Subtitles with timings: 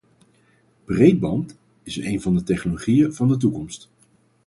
[0.85, 3.89] Breedband is een van de technologieën van de toekomst.